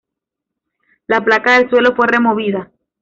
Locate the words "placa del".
1.23-1.69